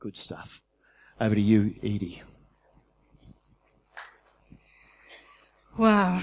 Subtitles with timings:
[0.00, 0.62] Good stuff.
[1.20, 2.22] Over to you, Edie.
[5.76, 6.22] Wow.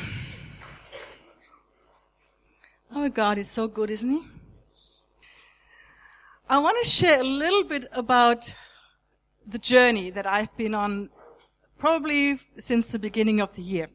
[2.96, 4.24] Our God is so good, isn't He?
[6.50, 8.52] I want to share a little bit about
[9.46, 11.12] the journey that I've been on
[11.78, 13.90] probably since the beginning of the year.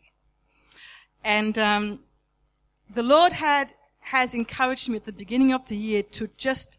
[1.24, 1.98] And um,
[2.94, 6.78] the Lord had has encouraged me at the beginning of the year to just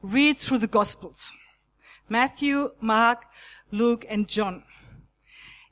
[0.00, 1.30] read through the Gospels.
[2.08, 3.24] Matthew, Mark,
[3.70, 4.62] Luke, and John.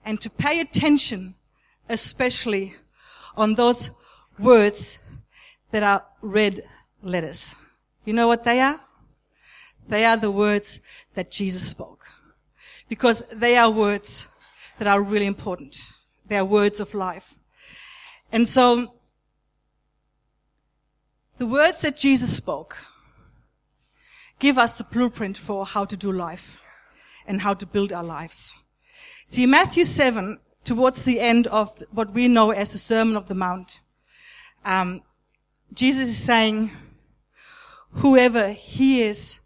[0.05, 1.35] And to pay attention
[1.89, 2.75] especially
[3.37, 3.91] on those
[4.39, 4.99] words
[5.71, 6.65] that are red
[7.03, 7.55] letters.
[8.05, 8.81] You know what they are?
[9.89, 10.81] They are the words
[11.15, 12.07] that Jesus spoke.
[12.89, 14.29] Because they are words
[14.79, 15.77] that are really important.
[16.27, 17.35] They are words of life.
[18.33, 18.95] And so,
[21.39, 22.77] the words that Jesus spoke
[24.39, 26.61] give us the blueprint for how to do life
[27.27, 28.57] and how to build our lives.
[29.27, 33.35] See, Matthew 7, towards the end of what we know as the Sermon of the
[33.35, 33.81] Mount,
[34.65, 35.03] um,
[35.73, 36.71] Jesus is saying,
[37.93, 39.41] whoever hears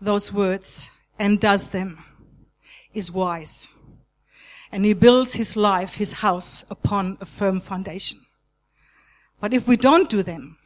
[0.00, 2.04] those words and does them
[2.94, 3.68] is wise.
[4.70, 8.20] And he builds his life, his house upon a firm foundation.
[9.40, 10.58] But if we don't do them,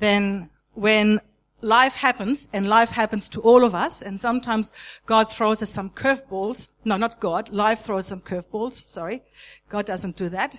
[0.00, 1.20] then when
[1.60, 4.72] life happens, and life happens to all of us, and sometimes
[5.06, 6.72] God throws us some curveballs.
[6.84, 7.50] No, not God.
[7.50, 8.84] Life throws some curveballs.
[8.86, 9.22] Sorry.
[9.68, 10.56] God doesn't do that.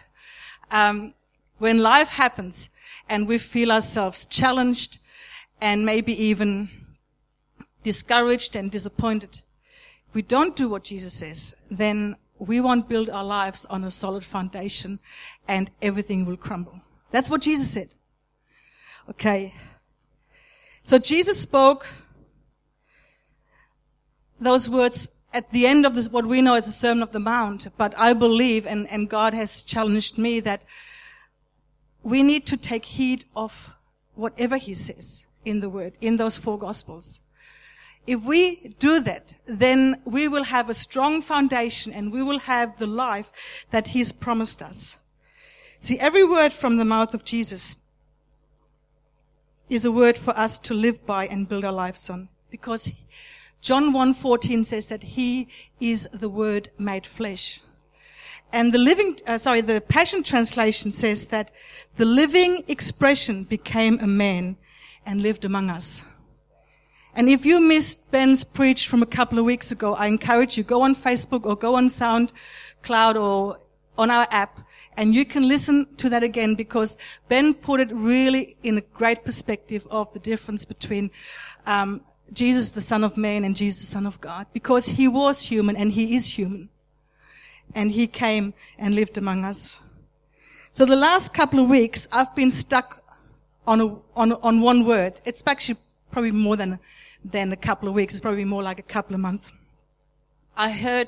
[0.71, 1.13] Um,
[1.57, 2.69] when life happens
[3.07, 4.99] and we feel ourselves challenged
[5.61, 6.69] and maybe even
[7.83, 9.41] discouraged and disappointed,
[10.13, 14.23] we don't do what Jesus says, then we won't build our lives on a solid
[14.23, 14.99] foundation
[15.47, 16.81] and everything will crumble.
[17.11, 17.89] That's what Jesus said.
[19.09, 19.53] Okay.
[20.89, 21.85] So Jesus spoke
[24.41, 27.19] those words at the end of this, what we know as the Sermon of the
[27.19, 30.63] Mount, but I believe, and, and God has challenged me that
[32.01, 33.71] we need to take heed of
[34.15, 37.19] whatever He says in the Word, in those four Gospels.
[38.07, 42.79] If we do that, then we will have a strong foundation and we will have
[42.79, 43.29] the life
[43.69, 44.97] that He's promised us.
[45.81, 47.77] See, every word from the mouth of Jesus
[49.69, 52.27] is a word for us to live by and build our lives on.
[52.49, 52.91] Because
[53.61, 55.47] John 1.14 says that He
[55.79, 57.59] is the Word made flesh.
[58.51, 61.51] And the living, uh, sorry, the Passion Translation says that
[61.97, 64.57] the living expression became a man
[65.05, 66.05] and lived among us.
[67.13, 70.63] And if you missed Ben's preach from a couple of weeks ago, I encourage you,
[70.63, 73.59] go on Facebook or go on SoundCloud or
[73.97, 74.59] on our app
[74.97, 79.23] and you can listen to that again because Ben put it really in a great
[79.23, 81.09] perspective of the difference between
[81.65, 82.01] um,
[82.33, 84.47] Jesus, the Son of Man, and Jesus, the Son of God.
[84.53, 86.69] Because he was human and he is human.
[87.75, 89.79] And he came and lived among us.
[90.71, 93.03] So the last couple of weeks, I've been stuck
[93.67, 95.21] on a, on, on one word.
[95.25, 95.79] It's actually
[96.11, 96.79] probably more than,
[97.23, 98.15] than a couple of weeks.
[98.15, 99.51] It's probably more like a couple of months.
[100.57, 101.07] I heard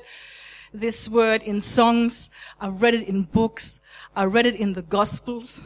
[0.72, 2.30] this word in songs.
[2.60, 3.80] I read it in books.
[4.16, 5.60] I read it in the Gospels.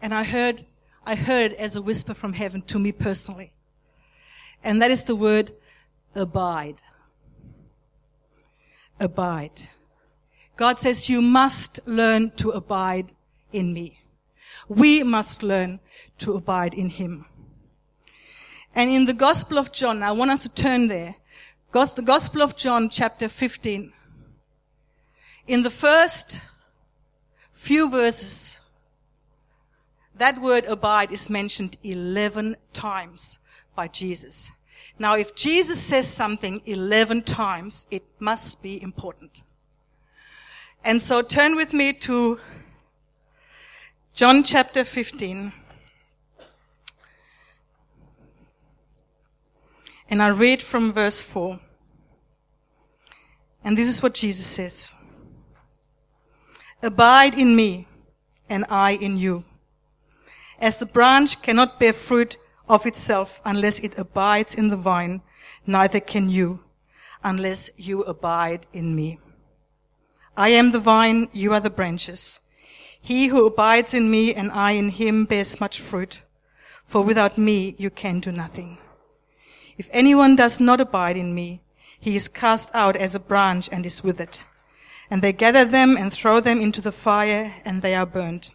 [0.00, 0.64] And I heard,
[1.04, 3.52] I heard as a whisper from heaven to me personally.
[4.62, 5.52] And that is the word
[6.14, 6.76] abide.
[9.00, 9.68] Abide.
[10.56, 13.12] God says you must learn to abide
[13.52, 14.00] in me.
[14.68, 15.80] We must learn
[16.18, 17.26] to abide in Him.
[18.74, 21.14] And in the Gospel of John, I want us to turn there
[21.72, 23.92] the Gospel of John, chapter 15.
[25.46, 26.40] In the first
[27.52, 28.58] few verses,
[30.16, 33.38] that word abide is mentioned 11 times
[33.76, 34.50] by Jesus.
[34.98, 39.30] Now, if Jesus says something 11 times, it must be important.
[40.84, 42.40] And so turn with me to
[44.14, 45.52] John chapter 15.
[50.08, 51.60] And I read from verse 4.
[53.64, 54.94] And this is what Jesus says.
[56.82, 57.86] Abide in me,
[58.48, 59.44] and I in you.
[60.58, 62.36] As the branch cannot bear fruit
[62.68, 65.22] of itself unless it abides in the vine,
[65.66, 66.60] neither can you
[67.22, 69.18] unless you abide in me.
[70.36, 72.38] I am the vine, you are the branches.
[73.00, 76.22] He who abides in me and I in him bears much fruit,
[76.84, 78.78] for without me you can do nothing.
[79.78, 81.62] If anyone does not abide in me,
[81.98, 84.40] he is cast out as a branch and is withered.
[85.10, 88.50] And they gather them and throw them into the fire and they are burned.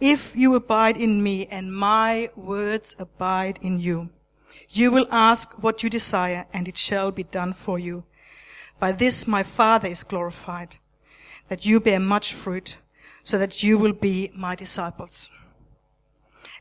[0.00, 4.10] If you abide in me and my words abide in you,
[4.74, 8.04] You will ask what you desire and it shall be done for you.
[8.80, 10.78] By this my Father is glorified,
[11.48, 12.78] that you bear much fruit,
[13.22, 15.30] so that you will be my disciples.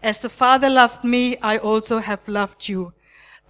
[0.04, 2.94] As the Father loved me, I also have loved you.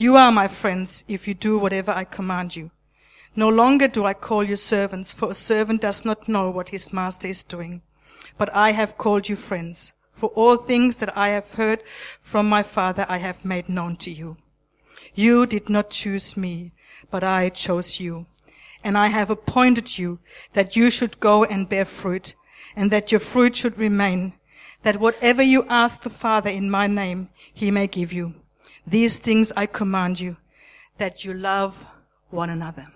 [0.00, 2.70] You are my friends if you do whatever I command you.
[3.34, 6.92] No longer do I call you servants, for a servant does not know what his
[6.92, 7.82] master is doing.
[8.36, 9.92] But I have called you friends.
[10.12, 11.82] For all things that I have heard
[12.20, 14.36] from my Father I have made known to you.
[15.16, 16.70] You did not choose me,
[17.10, 18.26] but I chose you.
[18.84, 20.20] And I have appointed you
[20.52, 22.36] that you should go and bear fruit,
[22.76, 24.34] and that your fruit should remain,
[24.84, 28.34] that whatever you ask the Father in my name, he may give you.
[28.88, 30.38] These things I command you,
[30.96, 31.84] that you love
[32.30, 32.86] one another.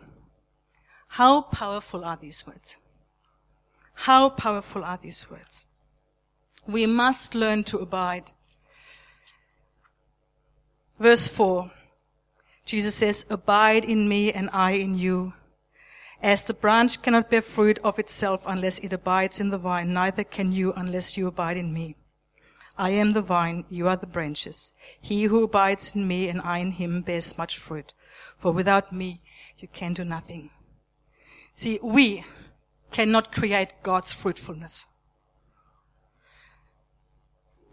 [1.09, 2.79] How powerful are these words?
[3.93, 5.67] How powerful are these words?
[6.67, 8.31] We must learn to abide.
[10.99, 11.71] Verse 4.
[12.65, 15.35] Jesus says, Abide in me and I in you.
[16.23, 20.25] As the branch cannot bear fruit of itself unless it abides in the vine, neither
[20.25, 21.97] can you unless you abide in me.
[22.79, 24.73] I am the vine, you are the branches.
[25.01, 27.93] He who abides in me and I in him bears much fruit.
[28.37, 29.21] For without me,
[29.59, 30.51] you can do nothing.
[31.55, 32.25] See, we
[32.91, 34.85] cannot create God's fruitfulness.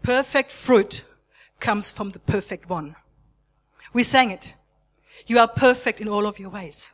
[0.02, 1.04] Perfect fruit
[1.60, 2.96] comes from the perfect one.
[3.92, 4.54] We sang it.
[5.26, 6.90] You are perfect in all of your ways.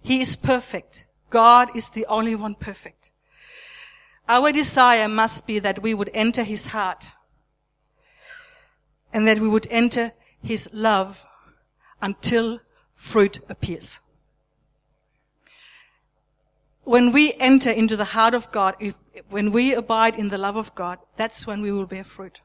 [0.00, 1.06] He is perfect.
[1.30, 3.10] God is the only one perfect.
[4.28, 7.10] Our desire must be that we would enter his heart
[9.12, 10.12] and that we would enter
[10.42, 11.26] his love
[12.00, 12.60] until
[12.94, 14.00] fruit appears.
[16.84, 18.94] When we enter into the heart of God, if,
[19.28, 22.40] when we abide in the love of God, that's when we will bear fruit.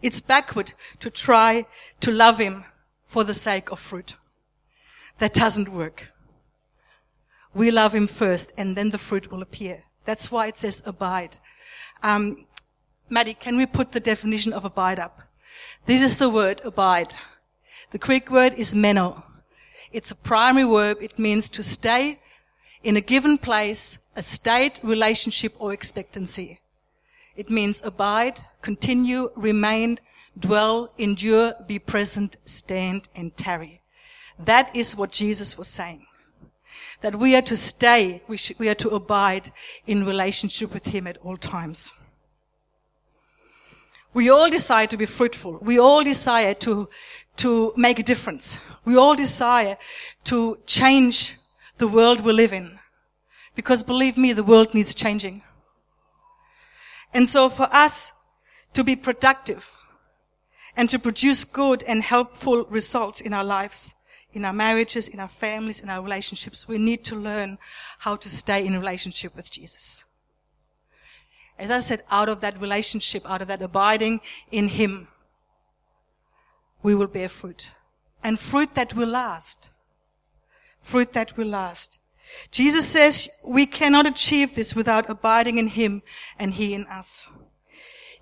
[0.00, 1.66] It's backward to try
[2.00, 2.64] to love Him
[3.06, 4.16] for the sake of fruit.
[5.18, 6.08] That doesn't work.
[7.54, 9.84] We love Him first and then the fruit will appear.
[10.04, 11.38] That's why it says abide.
[12.02, 12.46] Um,
[13.08, 15.20] Maddie, can we put the definition of abide up?
[15.86, 17.14] This is the word abide.
[17.90, 19.24] The Greek word is meno.
[19.92, 21.02] It's a primary verb.
[21.02, 22.18] It means to stay
[22.82, 26.60] in a given place, a state, relationship, or expectancy.
[27.36, 30.00] It means abide, continue, remain,
[30.38, 33.80] dwell, endure, be present, stand, and tarry.
[34.38, 36.06] That is what Jesus was saying.
[37.02, 39.52] That we are to stay, we, should, we are to abide
[39.86, 41.92] in relationship with Him at all times.
[44.14, 45.58] We all desire to be fruitful.
[45.62, 46.88] We all desire to,
[47.38, 48.58] to make a difference.
[48.84, 49.78] We all desire
[50.24, 51.36] to change
[51.78, 52.78] the world we live in.
[53.54, 55.42] Because believe me, the world needs changing.
[57.14, 58.12] And so for us
[58.74, 59.70] to be productive
[60.76, 63.94] and to produce good and helpful results in our lives,
[64.34, 67.58] in our marriages, in our families, in our relationships, we need to learn
[67.98, 70.04] how to stay in relationship with Jesus.
[71.58, 74.20] As I said, out of that relationship, out of that abiding
[74.50, 75.08] in Him,
[76.82, 77.70] we will bear fruit.
[78.24, 79.70] And fruit that will last.
[80.80, 81.98] Fruit that will last.
[82.50, 86.02] Jesus says we cannot achieve this without abiding in Him
[86.38, 87.28] and He in us.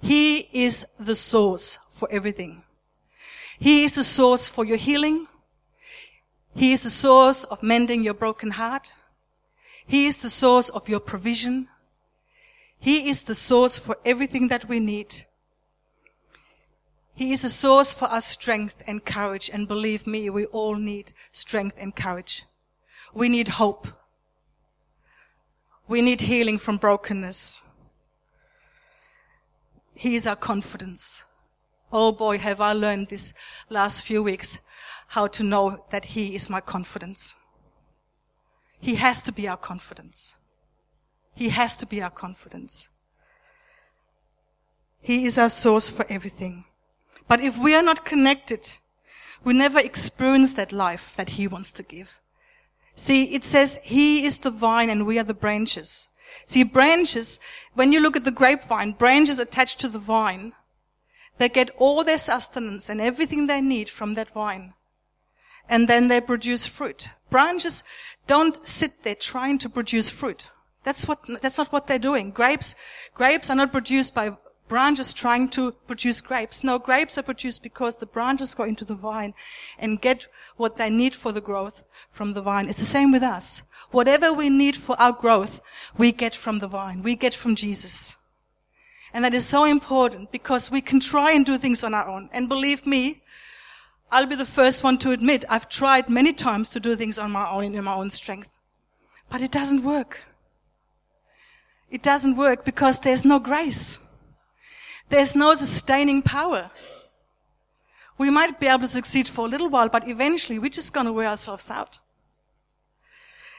[0.01, 2.63] He is the source for everything.
[3.59, 5.27] He is the source for your healing.
[6.55, 8.93] He is the source of mending your broken heart.
[9.87, 11.69] He is the source of your provision.
[12.79, 15.27] He is the source for everything that we need.
[17.15, 19.51] He is a source for our strength and courage.
[19.53, 22.45] And believe me, we all need strength and courage.
[23.13, 23.89] We need hope.
[25.87, 27.63] We need healing from brokenness.
[29.95, 31.23] He is our confidence.
[31.93, 33.35] Oh boy, have I learned this
[33.69, 34.59] last few weeks
[35.11, 37.35] how to know that He is my confidence.
[38.81, 40.35] He has to be our confidence.
[41.35, 42.89] He has to be our confidence.
[45.01, 46.65] He is our source for everything.
[47.29, 48.79] But if we are not connected,
[49.45, 52.21] we never experience that life that He wants to give.
[52.97, 56.09] See, it says he is the vine and we are the branches.
[56.47, 57.41] See, branches,
[57.73, 60.53] when you look at the grapevine, branches attached to the vine,
[61.41, 64.75] They get all their sustenance and everything they need from that vine.
[65.71, 67.09] And then they produce fruit.
[67.31, 67.83] Branches
[68.27, 70.49] don't sit there trying to produce fruit.
[70.85, 72.31] That's what, that's not what they're doing.
[72.31, 72.75] Grapes,
[73.15, 74.37] grapes are not produced by
[74.69, 76.63] branches trying to produce grapes.
[76.63, 79.35] No, grapes are produced because the branches go into the vine
[79.79, 82.69] and get what they need for the growth from the vine.
[82.69, 83.63] It's the same with us.
[83.91, 85.61] Whatever we need for our growth,
[85.99, 87.03] we get from the vine.
[87.03, 88.17] We get from Jesus.
[89.13, 92.31] And that is so important because we can try and do things on our own.
[92.33, 93.23] And believe me,
[94.13, 97.31] I'll be the first one to admit I've tried many times to do things on
[97.31, 98.49] my own in my own strength.
[99.29, 100.25] But it doesn't work.
[101.91, 104.05] It doesn't work because there's no grace.
[105.09, 106.71] There's no sustaining power.
[108.19, 111.07] We might be able to succeed for a little while, but eventually we're just going
[111.07, 111.99] to wear ourselves out.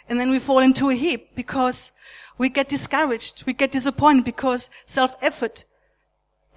[0.07, 1.93] And then we fall into a heap because
[2.37, 3.45] we get discouraged.
[3.45, 5.63] We get disappointed because self-effort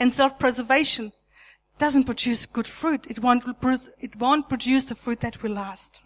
[0.01, 1.13] and self-preservation
[1.79, 3.07] doesn't produce good fruit.
[3.09, 3.45] It won't,
[4.01, 6.01] it won't produce the fruit that will last.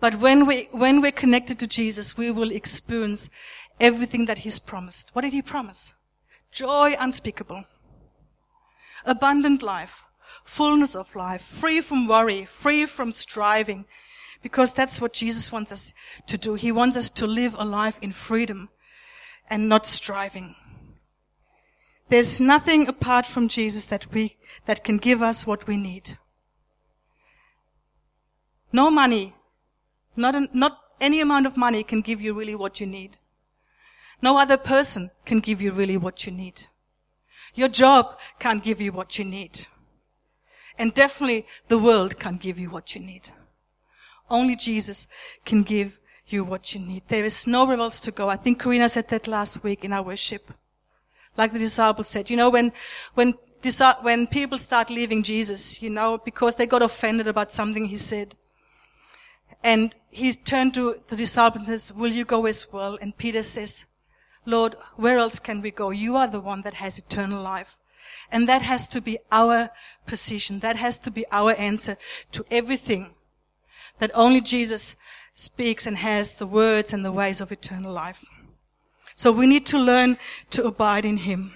[0.00, 3.30] But when we, when we're connected to Jesus, we will experience
[3.80, 5.10] everything that He's promised.
[5.14, 5.92] What did He promise?
[6.54, 7.64] joy unspeakable,
[9.04, 10.04] abundant life,
[10.44, 13.84] fullness of life, free from worry, free from striving,
[14.40, 15.92] because that's what Jesus wants us
[16.28, 16.54] to do.
[16.54, 18.68] He wants us to live a life in freedom
[19.50, 20.54] and not striving.
[22.14, 26.16] There's nothing apart from Jesus that we, that can give us what we need.
[28.72, 29.34] No money,
[30.14, 33.16] not, a, not any amount of money can give you really what you need.
[34.22, 36.68] No other person can give you really what you need.
[37.56, 39.66] Your job can't give you what you need.
[40.78, 43.30] And definitely the world can't give you what you need.
[44.30, 45.08] Only Jesus
[45.44, 47.02] can give you what you need.
[47.08, 48.28] There is nowhere else to go.
[48.28, 50.52] I think Karina said that last week in our worship.
[51.36, 52.72] Like the disciples said, you know, when,
[53.14, 53.34] when,
[54.02, 58.36] when people start leaving Jesus, you know, because they got offended about something he said.
[59.62, 62.98] And he turned to the disciples and says, will you go as well?
[63.00, 63.86] And Peter says,
[64.46, 65.90] Lord, where else can we go?
[65.90, 67.78] You are the one that has eternal life.
[68.30, 69.70] And that has to be our
[70.06, 70.60] position.
[70.60, 71.96] That has to be our answer
[72.32, 73.14] to everything
[73.98, 74.96] that only Jesus
[75.34, 78.24] speaks and has the words and the ways of eternal life.
[79.14, 80.18] So we need to learn
[80.50, 81.52] to abide in Him.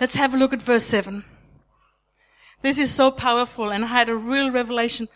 [0.00, 1.24] Let's have a look at verse 7.
[2.62, 5.08] This is so powerful and I had a real revelation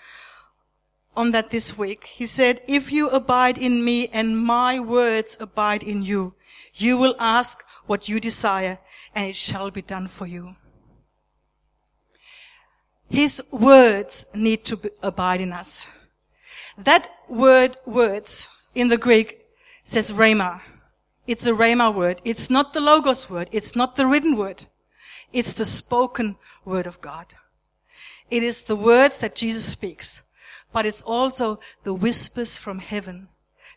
[1.16, 2.04] on that this week.
[2.04, 6.34] He said, if you abide in me and my words abide in you,
[6.74, 8.78] you will ask what you desire
[9.14, 10.56] and it shall be done for you.
[13.08, 15.88] His words need to abide in us.
[16.78, 19.41] That word, words, in the Greek
[19.92, 20.60] says rhema.
[21.26, 22.20] It's a rhema word.
[22.24, 23.48] It's not the logos word.
[23.52, 24.66] It's not the written word.
[25.32, 27.26] It's the spoken word of God.
[28.30, 30.22] It is the words that Jesus speaks
[30.72, 33.28] but it's also the whispers from heaven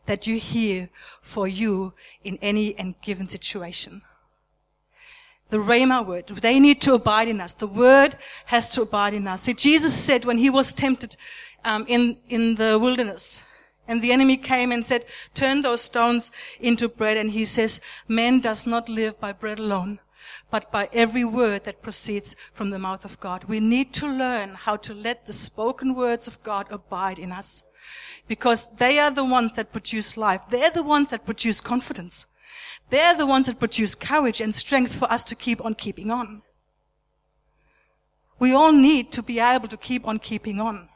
[0.06, 0.90] that you hear
[1.22, 1.94] for you
[2.24, 4.02] in any and given situation.
[5.50, 7.54] The Rhema word, they need to abide in us.
[7.54, 9.44] The word has to abide in us.
[9.44, 11.18] See, Jesus said when he was tempted
[11.64, 13.44] um, in in the wilderness,
[13.88, 18.40] and the enemy came and said, "Turn those stones into bread," and he says, "Man
[18.40, 20.00] does not live by bread alone,
[20.50, 23.46] but by every word that proceeds from the mouth of God.
[23.46, 27.64] We need to learn how to let the spoken words of God abide in us.
[28.28, 30.42] Because they are the ones that produce life.
[30.50, 32.26] They're the ones that produce confidence.
[32.90, 36.42] They're the ones that produce courage and strength for us to keep on keeping on.
[38.40, 40.90] We all need to be able to keep on keeping on.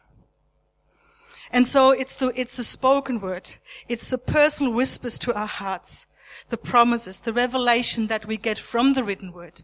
[1.51, 3.51] And so it's the, it's the spoken word.
[3.87, 6.05] It's the personal whispers to our hearts
[6.49, 9.63] the promises, the revelation that we get from the written word.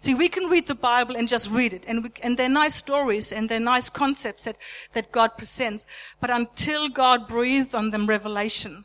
[0.00, 2.74] See, we can read the Bible and just read it, and, we, and they're nice
[2.74, 4.56] stories and they're nice concepts that,
[4.92, 5.86] that God presents.
[6.20, 8.84] But until God breathes on them revelation,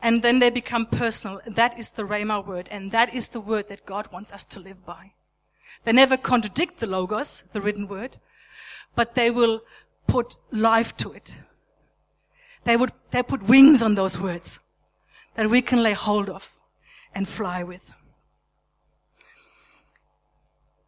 [0.00, 3.68] and then they become personal, that is the Rhema word, and that is the word
[3.68, 5.12] that God wants us to live by.
[5.84, 8.16] They never contradict the Logos, the written word,
[8.94, 9.60] but they will
[10.06, 11.34] put life to it.
[12.64, 14.58] They would, they put wings on those words
[15.34, 16.56] that we can lay hold of
[17.14, 17.92] and fly with.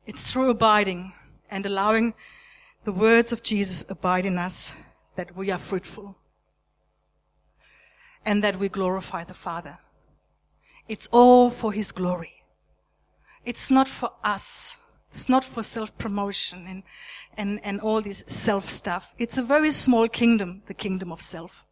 [0.07, 1.13] It's through abiding
[1.51, 2.15] and allowing
[2.85, 4.75] the words of Jesus abide in us
[5.17, 6.17] that we are fruitful
[8.25, 9.79] and that we glorify the Father.
[10.89, 12.43] It's all for His glory.
[13.45, 14.79] It's not for us.
[15.17, 16.83] It's not for self-promotion and,
[17.39, 19.15] and, and all this self stuff.
[19.19, 21.65] It's a very small kingdom, the kingdom of self.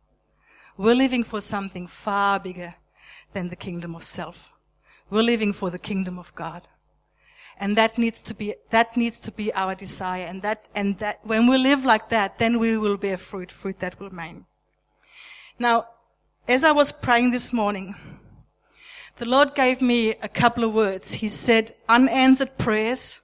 [0.79, 2.75] We're living for something far bigger
[3.35, 4.49] than the kingdom of self.
[5.11, 6.63] We're living for the kingdom of God.
[7.61, 10.25] And that needs to be, that needs to be our desire.
[10.25, 13.79] And that, and that, when we live like that, then we will bear fruit, fruit
[13.81, 14.47] that will remain.
[15.59, 15.89] Now,
[16.49, 17.95] as I was praying this morning,
[19.19, 21.13] the Lord gave me a couple of words.
[21.13, 23.21] He said, unanswered prayers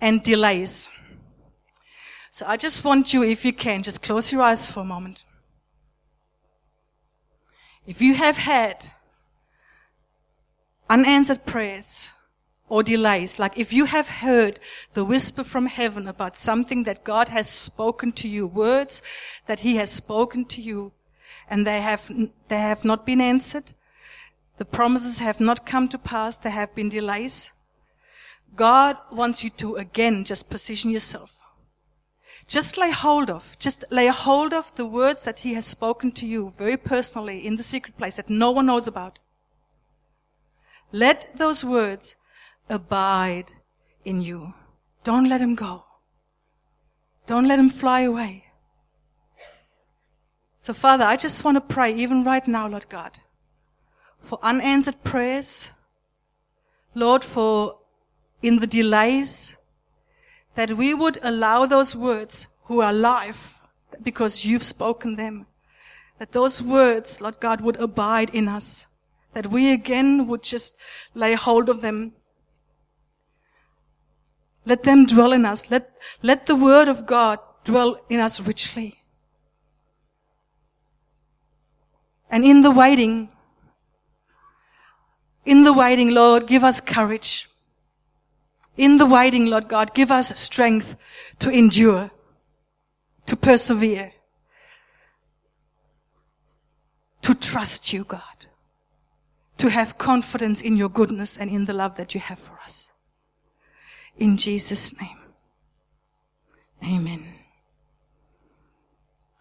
[0.00, 0.88] and delays.
[2.30, 5.24] So I just want you, if you can, just close your eyes for a moment.
[7.86, 8.92] If you have had
[10.88, 12.10] unanswered prayers
[12.68, 14.60] or delays, like if you have heard
[14.94, 19.02] the whisper from heaven about something that God has spoken to you, words
[19.46, 20.92] that He has spoken to you,
[21.48, 22.10] and they have,
[22.48, 23.72] they have not been answered,
[24.58, 27.50] the promises have not come to pass, there have been delays.
[28.56, 31.36] God wants you to again just position yourself.
[32.46, 36.26] Just lay hold of, just lay hold of the words that He has spoken to
[36.26, 39.20] you very personally in the secret place that no one knows about.
[40.90, 42.16] Let those words
[42.68, 43.52] abide
[44.04, 44.54] in you.
[45.04, 45.84] Don't let them go.
[47.26, 48.46] Don't let them fly away.
[50.60, 53.20] So Father, I just want to pray even right now, Lord God,
[54.18, 55.70] for unanswered prayers.
[56.94, 57.79] Lord, for
[58.42, 59.56] in the delays,
[60.54, 63.58] that we would allow those words who are life
[64.02, 65.46] because you've spoken them,
[66.18, 68.86] that those words, Lord God, would abide in us
[69.32, 70.76] that we again would just
[71.14, 72.12] lay hold of them.
[74.66, 75.70] Let them dwell in us.
[75.70, 75.90] Let,
[76.22, 78.96] let the word of God dwell in us richly.
[82.30, 83.28] And in the waiting,
[85.44, 87.48] in the waiting, Lord, give us courage.
[88.80, 90.96] In the waiting, Lord God, give us strength
[91.40, 92.10] to endure,
[93.26, 94.12] to persevere,
[97.22, 98.22] to trust you, God
[99.60, 102.90] to have confidence in your goodness and in the love that you have for us.
[104.16, 105.18] In Jesus' name.
[106.82, 107.34] Amen.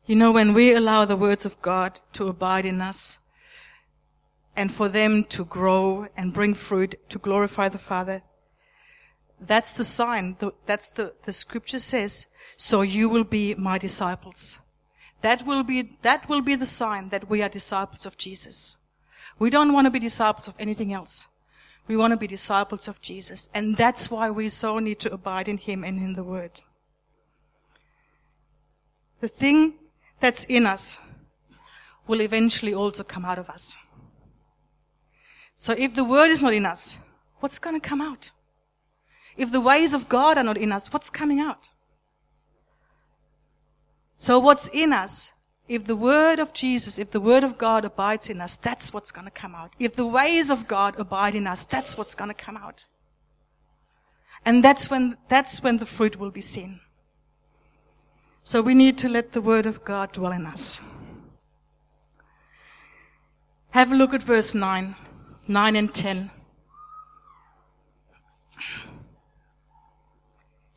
[0.06, 3.20] You know, when we allow the words of God to abide in us
[4.58, 8.22] and for them to grow and bring fruit to glorify the Father,
[9.42, 10.38] that's the sign.
[10.66, 14.60] That's the, the scripture says, so you will be my disciples.
[15.22, 18.78] That will be, that will be the sign that we are disciples of Jesus.
[19.38, 21.28] We don't want to be disciples of anything else.
[21.88, 23.50] We want to be disciples of Jesus.
[23.54, 26.62] And that's why we so need to abide in Him and in the Word.
[29.22, 29.74] The thing
[30.20, 31.02] that's in us
[32.08, 33.78] will eventually also come out of us.
[35.56, 36.98] So if the Word is not in us,
[37.40, 38.32] what's going to come out?
[39.40, 41.70] If the ways of God are not in us, what's coming out?
[44.20, 45.34] So what's in us
[45.70, 49.12] if the word of Jesus, if the word of God abides in us, that's what's
[49.12, 49.72] going to come out.
[49.78, 52.86] If the ways of God abide in us, that's what's going to come out.
[54.44, 56.80] And that's when, that's when the fruit will be seen.
[58.44, 60.82] So we need to let the word of God dwell in us.
[63.70, 64.96] Have a look at verse 9,
[65.48, 66.32] 9 and 10.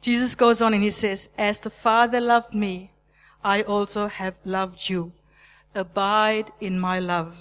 [0.03, 2.91] Jesus goes on and he says, As the Father loved me,
[3.45, 5.13] I also have loved you.
[5.75, 7.41] Abide in my love.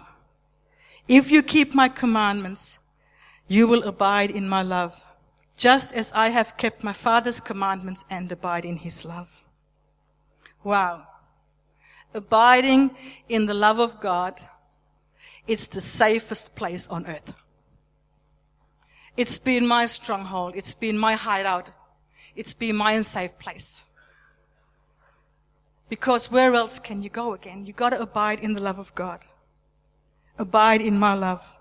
[1.07, 2.79] If you keep my commandments,
[3.47, 5.05] you will abide in my love,
[5.57, 9.43] just as I have kept my Father's commandments and abide in his love.
[10.63, 11.07] Wow.
[12.13, 12.91] Abiding
[13.27, 14.39] in the love of God,
[15.47, 17.33] it's the safest place on earth.
[19.17, 20.55] It's been my stronghold.
[20.55, 21.71] It's been my hideout.
[22.35, 23.83] It's been my safe place.
[25.89, 27.65] Because where else can you go again?
[27.65, 29.19] You gotta abide in the love of God.
[30.37, 31.53] Abide in my love.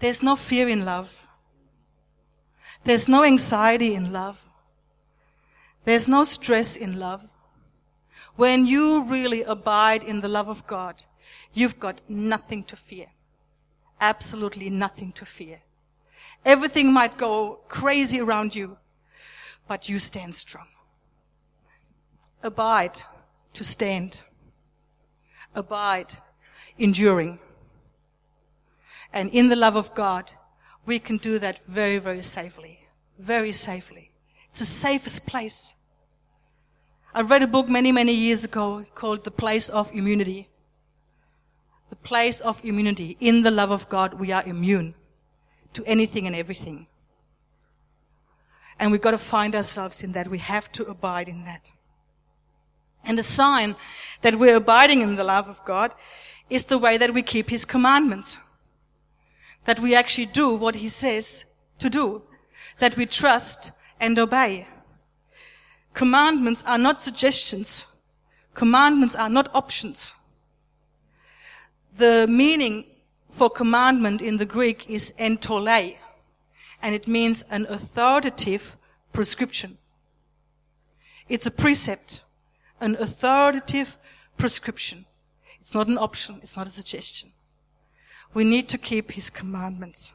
[0.00, 1.20] There's no fear in love.
[2.84, 4.42] There's no anxiety in love.
[5.84, 7.28] There's no stress in love.
[8.36, 11.04] When you really abide in the love of God,
[11.52, 13.06] you've got nothing to fear.
[14.00, 15.60] Absolutely nothing to fear.
[16.44, 18.76] Everything might go crazy around you,
[19.68, 20.66] but you stand strong.
[22.42, 23.00] Abide
[23.54, 24.20] to stand,
[25.54, 26.18] abide,
[26.78, 27.38] enduring.
[29.12, 30.32] And in the love of God,
[30.84, 32.80] we can do that very, very safely.
[33.18, 34.10] Very safely.
[34.50, 35.74] It's the safest place.
[37.14, 40.48] I read a book many, many years ago called The Place of Immunity.
[41.90, 43.16] The place of immunity.
[43.20, 44.94] In the love of God, we are immune
[45.74, 46.88] to anything and everything.
[48.78, 50.28] And we've got to find ourselves in that.
[50.28, 51.62] We have to abide in that.
[53.04, 53.76] And a sign
[54.22, 55.92] that we're abiding in the love of God
[56.50, 58.38] is the way that we keep His commandments.
[59.64, 61.44] That we actually do what He says
[61.78, 62.22] to do.
[62.78, 64.66] that we trust and obey.
[65.92, 67.86] Commandments are not suggestions.
[68.54, 70.14] Commandments are not options.
[71.96, 72.84] The meaning
[73.30, 75.94] for commandment in the Greek is entole,
[76.84, 78.76] and it means an authoritative
[79.14, 79.78] prescription.
[81.30, 82.22] It's a precept,
[82.78, 83.96] an authoritative
[84.36, 85.06] prescription.
[85.62, 86.40] It's not an option.
[86.42, 87.30] It's not a suggestion.
[88.34, 90.12] We need to keep his commandments.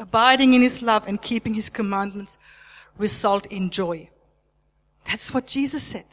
[0.00, 2.38] Abiding in his love and keeping his commandments
[2.98, 4.10] result in joy.
[5.06, 6.06] That's what Jesus said.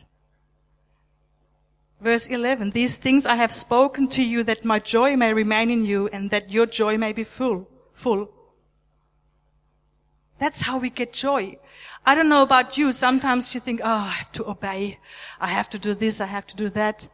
[2.04, 5.86] Verse 11, these things I have spoken to you that my joy may remain in
[5.86, 8.30] you and that your joy may be full, full.
[10.38, 11.58] That's how we get joy.
[12.06, 12.92] I don't know about you.
[12.92, 15.00] Sometimes you think, oh, I have to obey.
[15.40, 16.20] I have to do this.
[16.20, 17.08] I have to do that.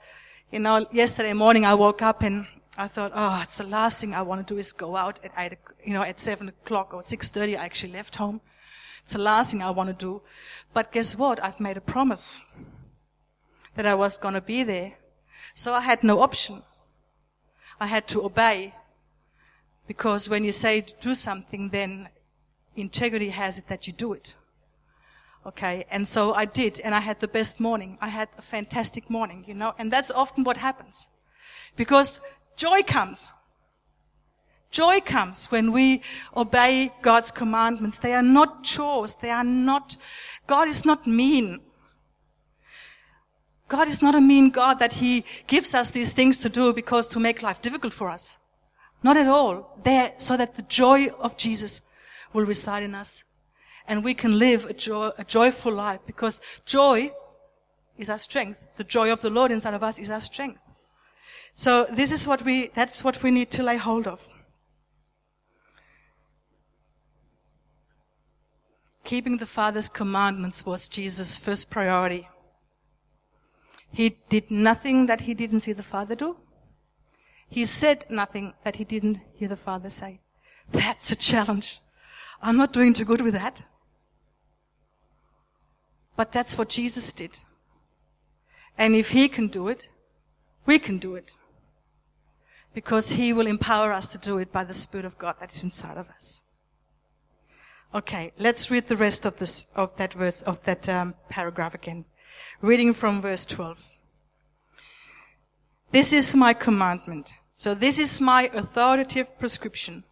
[0.51, 4.15] You know, yesterday morning I woke up and I thought, oh, it's the last thing
[4.15, 7.29] I want to do is go out at you know, at seven o'clock or six
[7.29, 7.55] thirty.
[7.55, 8.41] I actually left home.
[9.03, 10.23] It's the last thing I want to do.
[10.73, 11.43] But guess what?
[11.43, 12.41] I've made a promise
[13.79, 14.91] that I was going to be there.
[15.53, 16.63] So I had no option.
[17.79, 18.73] I had to obey.
[19.87, 22.09] Because when you say do something, then
[22.75, 24.33] integrity has it that you do it.
[25.45, 27.97] Okay, and so I did, and I had the best morning.
[28.01, 31.07] I had a fantastic morning, you know, and that's often what happens.
[31.77, 32.19] Because
[32.57, 33.31] joy comes.
[34.71, 36.01] Joy comes when we
[36.35, 37.97] obey God's commandments.
[37.99, 39.15] They are not chores.
[39.15, 39.95] They are not,
[40.47, 41.61] God is not mean.
[43.69, 47.07] God is not a mean God that He gives us these things to do because
[47.09, 48.37] to make life difficult for us.
[49.03, 49.79] Not at all.
[49.83, 51.81] There, so that the joy of Jesus
[52.33, 53.23] will reside in us.
[53.87, 57.11] And we can live a, joy, a joyful life because joy
[57.97, 58.59] is our strength.
[58.77, 60.59] The joy of the Lord inside of us is our strength.
[61.53, 64.27] So this is what we, that's what we need to lay hold of.
[69.03, 72.27] Keeping the Father's commandments was Jesus' first priority.
[73.91, 76.37] He did nothing that he didn't see the Father do.
[77.49, 80.19] He said nothing that he didn't hear the Father say.
[80.71, 81.79] That's a challenge.
[82.41, 83.61] I'm not doing too good with that.
[86.15, 87.39] But that's what Jesus did.
[88.77, 89.87] And if he can do it,
[90.65, 91.31] we can do it.
[92.73, 95.63] Because he will empower us to do it by the Spirit of God that is
[95.63, 96.41] inside of us.
[97.93, 102.05] Okay, let's read the rest of this, of that verse, of that um, paragraph again.
[102.61, 103.87] Reading from verse 12.
[105.91, 107.33] This is my commandment.
[107.55, 110.03] So this is my authoritative prescription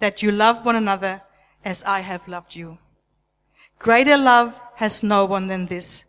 [0.00, 1.22] that you love one another
[1.64, 2.78] as I have loved you.
[3.78, 6.04] Greater love has no one than this,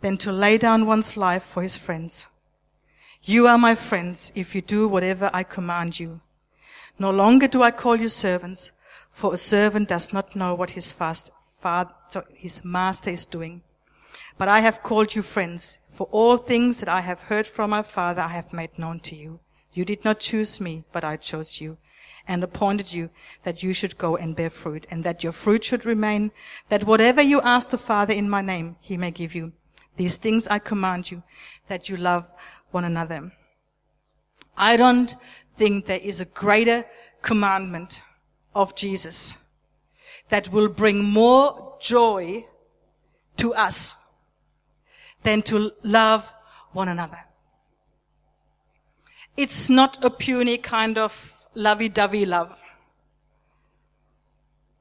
[0.00, 2.28] than to lay down one's life for his friends.
[3.22, 6.20] You are my friends if you do whatever I command you.
[6.98, 8.70] No longer do I call you servants,
[9.10, 11.30] for a servant does not know what his fast,
[12.34, 13.62] his master is doing.
[14.38, 17.82] But I have called you friends, for all things that I have heard from my
[17.82, 19.40] Father I have made known to you.
[19.72, 21.76] You did not choose me, but I chose you
[22.26, 23.10] and appointed you
[23.42, 26.30] that you should go and bear fruit and that your fruit should remain,
[26.68, 29.52] that whatever you ask the Father in my name, he may give you.
[29.96, 31.22] These things I command you,
[31.68, 32.30] that you love
[32.70, 33.32] one another.
[34.56, 35.14] I don't
[35.56, 36.84] think there is a greater
[37.22, 38.02] commandment
[38.54, 39.36] of Jesus
[40.28, 42.46] that will bring more joy
[43.36, 43.99] to us
[45.22, 46.32] than to love
[46.72, 47.20] one another.
[49.36, 52.60] It's not a puny kind of lovey-dovey love.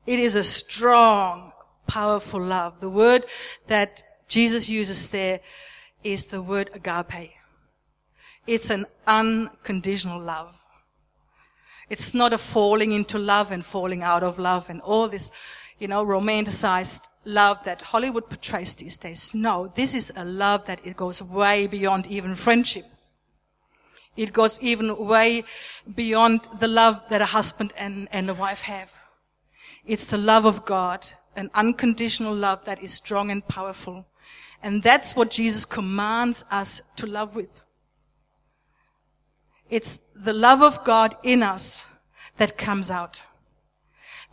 [0.05, 1.51] It is a strong,
[1.87, 2.79] powerful love.
[2.79, 3.25] The word
[3.67, 5.39] that Jesus uses there
[6.03, 7.31] is the word agape.
[8.47, 10.55] It's an unconditional love.
[11.89, 15.31] It's not a falling into love and falling out of love and all this,
[15.79, 19.33] you know, romanticized love that Hollywood portrays these days.
[19.33, 22.85] No, this is a love that it goes way beyond even friendship.
[24.15, 25.43] It goes even way
[25.95, 28.89] beyond the love that a husband and, and a wife have.
[29.85, 34.05] It's the love of God, an unconditional love that is strong and powerful.
[34.61, 37.49] And that's what Jesus commands us to love with.
[39.69, 41.87] It's the love of God in us
[42.37, 43.21] that comes out.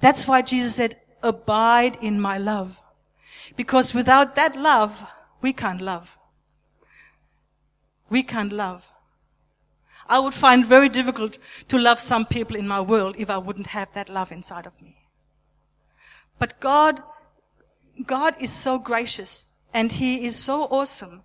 [0.00, 0.96] That's why Jesus said,
[1.28, 2.80] abide in my love.
[3.56, 5.02] Because without that love,
[5.40, 6.16] we can't love.
[8.10, 8.90] We can't love.
[10.08, 13.68] I would find very difficult to love some people in my world if I wouldn't
[13.68, 14.96] have that love inside of me.
[16.38, 17.02] But God,
[18.06, 21.22] God is so gracious and He is so awesome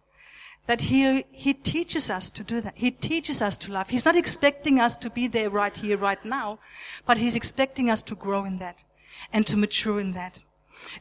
[0.67, 2.73] that he, he teaches us to do that.
[2.75, 3.89] He teaches us to love.
[3.89, 6.59] He's not expecting us to be there right here, right now,
[7.05, 8.77] but he's expecting us to grow in that
[9.31, 10.39] and to mature in that.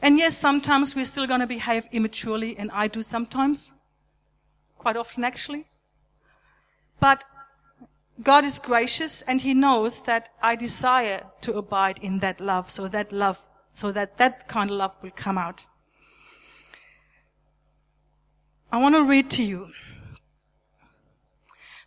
[0.01, 3.71] And yes, sometimes we're still going to behave immaturely, and I do sometimes.
[4.77, 5.65] Quite often, actually.
[6.99, 7.23] But
[8.23, 12.87] God is gracious, and He knows that I desire to abide in that love, so
[12.87, 15.65] that love, so that that kind of love will come out.
[18.71, 19.71] I want to read to you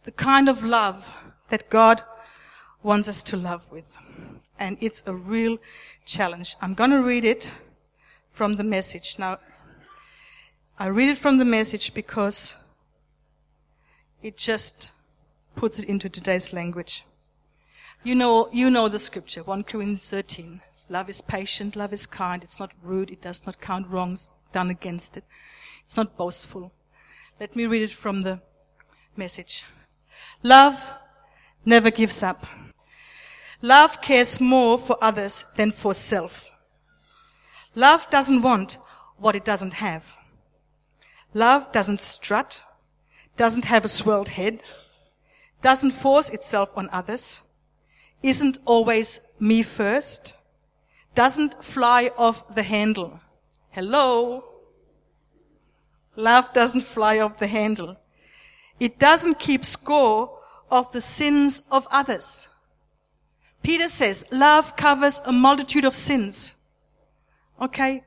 [0.05, 1.14] the kind of love
[1.49, 2.03] that God
[2.83, 3.87] wants us to love with.
[4.59, 5.59] And it's a real
[6.05, 6.57] challenge.
[6.61, 7.51] I'm going to read it
[8.31, 9.17] from the message.
[9.19, 9.38] Now,
[10.79, 12.57] I read it from the message because
[14.23, 14.90] it just
[15.55, 17.05] puts it into today's language.
[18.03, 20.61] You know, you know the scripture, 1 Corinthians 13.
[20.90, 24.69] Love is patient, love is kind, it's not rude, it does not count wrongs done
[24.69, 25.25] against it.
[25.85, 26.73] It's not boastful.
[27.40, 28.40] Let me read it from the
[29.17, 29.64] message.
[30.43, 30.85] Love
[31.64, 32.47] never gives up.
[33.64, 36.50] Love cares more for others than for self.
[37.74, 38.77] Love doesn't want
[39.16, 40.18] what it doesn't have.
[41.33, 42.61] Love doesn't strut,
[43.38, 44.62] doesn't have a swelled head,
[45.62, 47.40] doesn't force itself on others,
[48.22, 50.35] isn't always me first,
[51.14, 53.18] doesn't fly off the handle.
[53.70, 54.44] Hello?
[56.16, 57.96] Love doesn't fly off the handle.
[58.79, 60.38] It doesn't keep score
[60.70, 62.48] of the sins of others.
[63.64, 66.55] Peter says, love covers a multitude of sins.
[67.61, 68.05] Okay?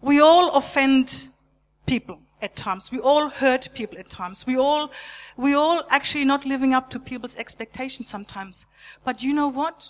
[0.00, 1.28] We all offend
[1.86, 2.92] people at times.
[2.92, 4.46] We all hurt people at times.
[4.46, 4.92] We all,
[5.36, 8.64] we all actually not living up to people's expectations sometimes.
[9.04, 9.88] But you know what?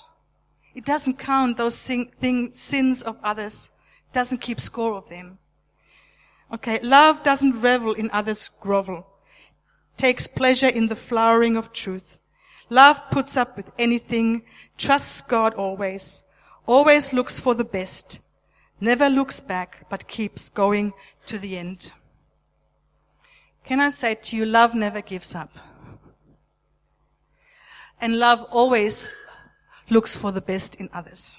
[0.74, 3.68] It doesn't count those sing, thing, sins of others.
[4.10, 5.36] It doesn't keep score of them.
[6.54, 9.06] Okay, love doesn't revel in others' grovel.
[9.98, 12.16] Takes pleasure in the flowering of truth.
[12.68, 14.42] Love puts up with anything,
[14.76, 16.22] trusts God always,
[16.66, 18.18] always looks for the best,
[18.80, 20.92] never looks back, but keeps going
[21.26, 21.92] to the end.
[23.64, 25.50] Can I say to you, love never gives up.
[28.00, 29.08] And love always
[29.88, 31.38] looks for the best in others.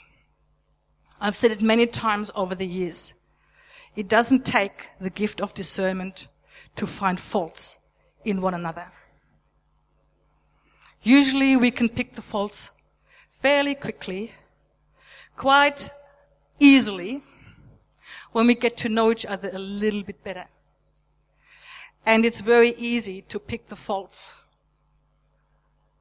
[1.19, 3.13] I've said it many times over the years.
[3.95, 6.27] It doesn't take the gift of discernment
[6.75, 7.77] to find faults
[8.23, 8.91] in one another.
[11.03, 12.71] Usually we can pick the faults
[13.33, 14.33] fairly quickly,
[15.36, 15.89] quite
[16.60, 17.23] easily,
[18.31, 20.45] when we get to know each other a little bit better.
[22.05, 24.33] And it's very easy to pick the faults.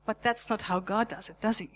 [0.05, 1.71] But that's not how God does it, does he?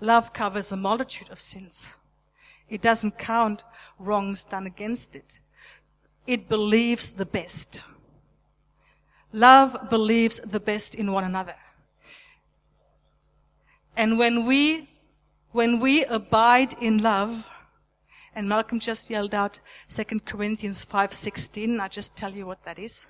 [0.00, 1.94] Love covers a multitude of sins.
[2.68, 3.64] It doesn't count
[3.98, 5.38] wrongs done against it.
[6.26, 7.84] It believes the best.
[9.32, 11.54] Love believes the best in one another.
[13.96, 14.88] And when we,
[15.52, 17.48] when we abide in love,
[18.34, 23.06] and Malcolm just yelled out 2 Corinthians 5:16, I just tell you what that is.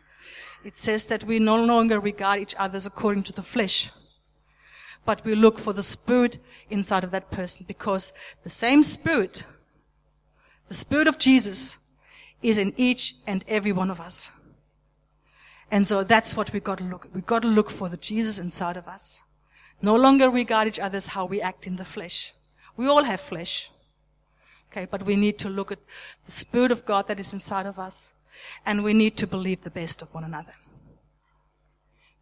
[0.64, 3.90] It says that we no longer regard each other according to the flesh,
[5.04, 6.38] but we look for the spirit
[6.70, 8.12] inside of that person because
[8.44, 9.44] the same spirit,
[10.68, 11.78] the spirit of Jesus,
[12.42, 14.30] is in each and every one of us.
[15.72, 17.08] And so that's what we've got to look.
[17.14, 19.22] We've got to look for the Jesus inside of us.
[19.80, 22.34] No longer regard each other as how we act in the flesh.
[22.76, 23.70] We all have flesh.
[24.70, 25.78] Okay, but we need to look at
[26.26, 28.12] the Spirit of God that is inside of us.
[28.66, 30.52] And we need to believe the best of one another.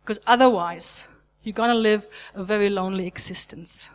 [0.02, 1.08] Because otherwise,
[1.42, 3.90] you're going to live a very lonely existence.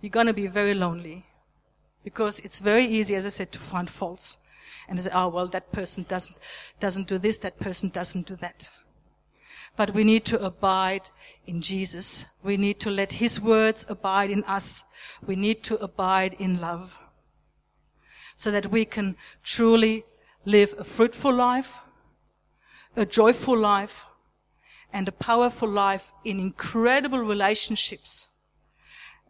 [0.00, 1.26] You're going to be very lonely.
[2.02, 4.36] Because it's very easy, as I said, to find faults.
[4.88, 6.36] And say, oh, well, that person doesn't,
[6.80, 8.68] doesn't do this, that person doesn't do that.
[9.76, 11.08] But we need to abide
[11.46, 12.26] in Jesus.
[12.42, 14.84] We need to let His words abide in us.
[15.26, 16.96] We need to abide in love.
[18.36, 20.04] So that we can truly
[20.44, 21.78] live a fruitful life,
[22.96, 24.04] a joyful life,
[24.92, 28.28] and a powerful life in incredible relationships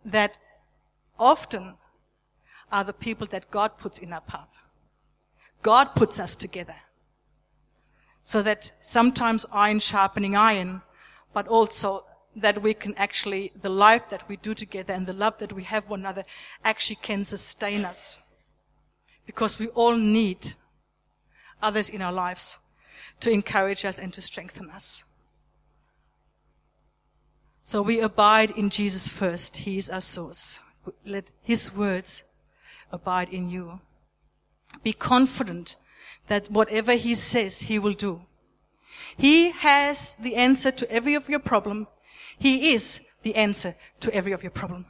[0.04, 0.38] that
[1.18, 1.74] often
[2.70, 4.48] are the people that God puts in our path.
[5.66, 6.76] God puts us together.
[8.24, 10.82] So that sometimes iron sharpening iron,
[11.34, 12.04] but also
[12.36, 15.64] that we can actually, the life that we do together and the love that we
[15.64, 16.24] have one another
[16.64, 18.20] actually can sustain us.
[19.26, 20.54] Because we all need
[21.60, 22.58] others in our lives
[23.18, 25.02] to encourage us and to strengthen us.
[27.64, 29.56] So we abide in Jesus first.
[29.56, 30.60] He is our source.
[31.04, 32.22] Let His words
[32.92, 33.80] abide in you.
[34.86, 35.74] Be confident
[36.28, 38.20] that whatever he says, he will do.
[39.16, 41.88] He has the answer to every of your problem.
[42.38, 44.86] He is the answer to every of your problem.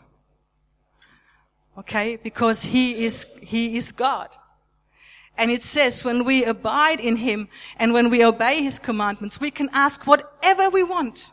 [1.79, 2.17] Okay?
[2.17, 4.29] Because he is, he is God.
[5.39, 9.51] And it says when we abide in him and when we obey his commandments, we
[9.51, 11.31] can ask whatever we want.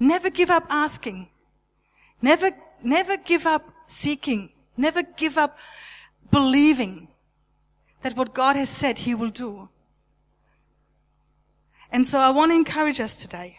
[0.00, 1.28] Never give up asking.
[2.20, 2.50] Never,
[2.82, 4.50] never give up seeking.
[4.76, 5.56] Never give up
[6.30, 7.08] believing
[8.02, 9.68] that what God has said he will do.
[11.90, 13.58] And so I want to encourage us today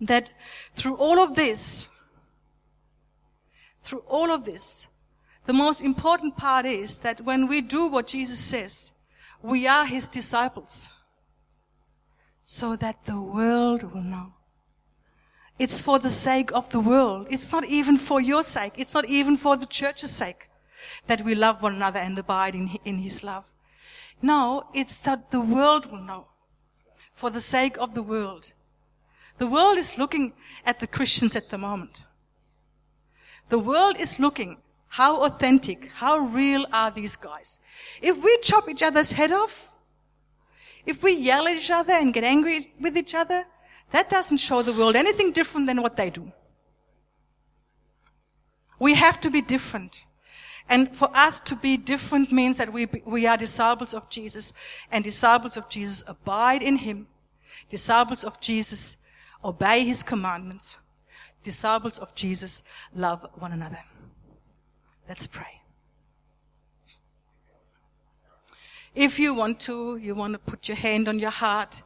[0.00, 0.30] that
[0.74, 1.88] through all of this,
[3.82, 4.86] through all of this,
[5.46, 8.92] the most important part is that when we do what Jesus says,
[9.42, 10.88] we are his disciples
[12.42, 14.32] so that the world will know.
[15.58, 17.26] It's for the sake of the world.
[17.30, 18.74] It's not even for your sake.
[18.76, 20.47] It's not even for the church's sake
[21.08, 23.44] that we love one another and abide in, in his love.
[24.22, 26.28] Now, it's that the world will know.
[27.14, 28.52] For the sake of the world.
[29.38, 32.04] The world is looking at the Christians at the moment.
[33.48, 37.58] The world is looking how authentic, how real are these guys?
[38.00, 39.72] If we chop each other's head off,
[40.86, 43.44] if we yell at each other and get angry with each other,
[43.90, 46.32] that doesn't show the world anything different than what they do.
[48.78, 50.04] We have to be different.
[50.68, 54.52] And for us to be different means that we, we are disciples of Jesus
[54.92, 57.06] and disciples of Jesus abide in Him.
[57.70, 58.98] Disciples of Jesus
[59.44, 60.78] obey His commandments.
[61.42, 62.62] Disciples of Jesus
[62.94, 63.82] love one another.
[65.08, 65.62] Let's pray.
[68.94, 71.82] If you want to, you want to put your hand on your heart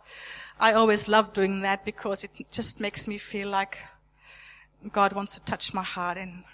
[0.63, 3.79] I always love doing that because it just makes me feel like
[4.93, 6.45] God wants to touch my heart and,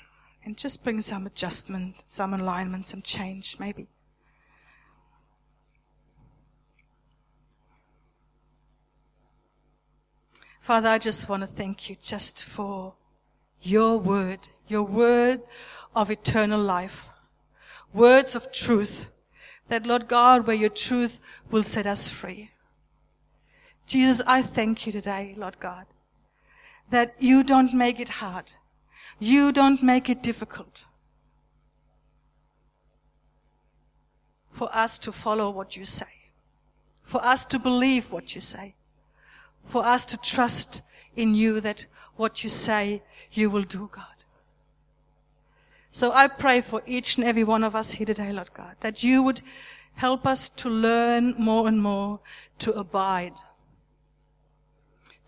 [0.44, 3.88] and just bring some adjustment, some alignment, some change, maybe.
[10.60, 12.94] Father, I just want to thank you just for
[13.62, 15.40] your word, your word
[15.94, 17.08] of eternal life,
[17.94, 19.06] words of truth,
[19.68, 21.20] that Lord God, where your truth
[21.50, 22.50] will set us free.
[23.86, 25.86] Jesus, I thank you today, Lord God,
[26.90, 28.52] that you don't make it hard.
[29.18, 30.84] You don't make it difficult
[34.52, 36.30] for us to follow what you say,
[37.02, 38.74] for us to believe what you say,
[39.64, 40.82] for us to trust
[41.16, 43.02] in you that what you say
[43.32, 44.04] you will do, God.
[45.90, 49.02] So I pray for each and every one of us here today, Lord God, that
[49.02, 49.42] you would
[49.94, 52.20] help us to learn more and more
[52.60, 53.32] to abide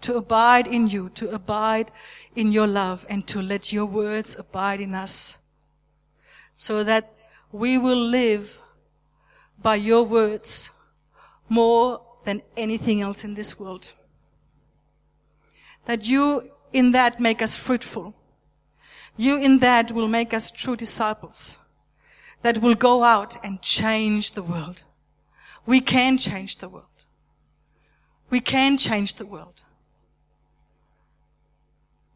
[0.03, 1.91] to abide in you, to abide
[2.35, 5.39] in your love, and to let your words abide in us,
[6.57, 7.13] so that
[7.53, 8.61] we will live
[9.63, 10.71] by your words
[11.49, 13.93] more than anything else in this world.
[15.87, 18.15] That you in that make us fruitful.
[19.17, 21.57] You in that will make us true disciples
[22.43, 24.83] that will go out and change the world.
[25.67, 26.87] We can change the world.
[28.31, 29.61] We can change the world.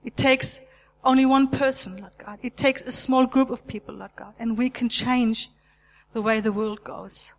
[0.05, 0.61] It takes
[1.03, 2.39] only one person, Lord God.
[2.43, 5.51] It takes a small group of people, Lord God, and we can change
[6.13, 7.33] the way the world goes.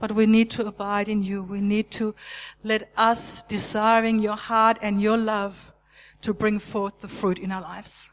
[0.00, 1.42] But we need to abide in you.
[1.42, 2.14] We need to
[2.64, 5.72] let us desiring your heart and your love
[6.22, 8.10] to bring forth the fruit in our lives.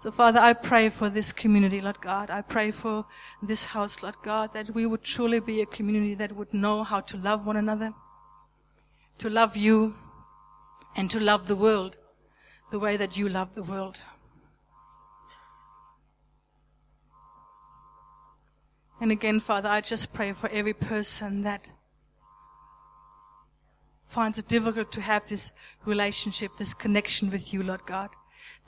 [0.00, 2.28] So Father, I pray for this community, Lord God.
[2.28, 3.06] I pray for
[3.42, 7.00] this house, Lord God, that we would truly be a community that would know how
[7.00, 7.94] to love one another,
[9.16, 9.94] to love you,
[10.96, 11.96] and to love the world
[12.70, 14.02] the way that you love the world.
[19.00, 21.70] And again, Father, I just pray for every person that
[24.08, 25.52] finds it difficult to have this
[25.84, 28.10] relationship, this connection with you, Lord God.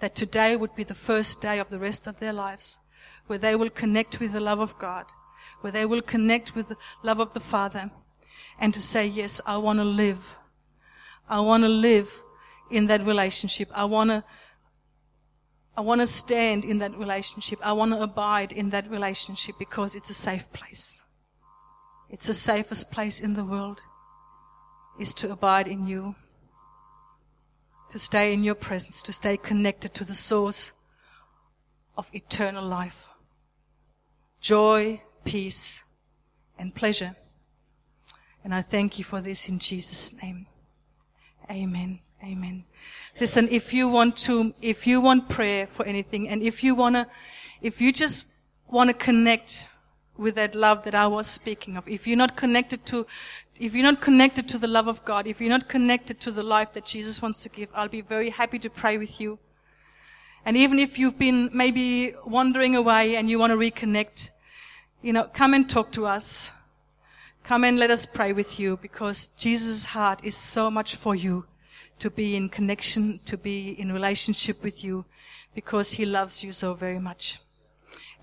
[0.00, 2.78] That today would be the first day of the rest of their lives
[3.26, 5.06] where they will connect with the love of God,
[5.60, 7.90] where they will connect with the love of the Father
[8.58, 10.36] and to say, yes, I want to live
[11.28, 12.20] I want to live
[12.70, 13.68] in that relationship.
[13.74, 14.24] I want to
[15.76, 17.58] I want to stand in that relationship.
[17.62, 21.02] I want to abide in that relationship because it's a safe place.
[22.08, 23.80] It's the safest place in the world
[24.98, 26.14] is to abide in you.
[27.90, 30.72] To stay in your presence, to stay connected to the source
[31.96, 33.08] of eternal life.
[34.40, 35.82] Joy, peace,
[36.58, 37.16] and pleasure.
[38.42, 40.46] And I thank you for this in Jesus' name.
[41.50, 42.00] Amen.
[42.24, 42.64] Amen.
[43.20, 47.06] Listen, if you want to, if you want prayer for anything, and if you wanna,
[47.62, 48.26] if you just
[48.68, 49.68] want to connect
[50.16, 53.06] with that love that I was speaking of, if you're not connected to,
[53.58, 56.42] if you're not connected to the love of God, if you're not connected to the
[56.42, 59.38] life that Jesus wants to give, I'll be very happy to pray with you.
[60.44, 64.30] And even if you've been maybe wandering away and you want to reconnect,
[65.02, 66.50] you know, come and talk to us.
[67.46, 71.44] Come and let us pray with you because Jesus' heart is so much for you
[72.00, 75.04] to be in connection, to be in relationship with you
[75.54, 77.38] because he loves you so very much.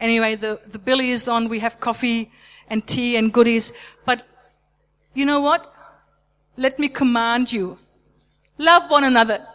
[0.01, 1.47] Anyway, the, the billy is on.
[1.47, 2.33] We have coffee
[2.67, 3.71] and tea and goodies.
[4.05, 4.27] But
[5.13, 5.73] you know what?
[6.57, 7.77] Let me command you.
[8.57, 9.47] Love one another.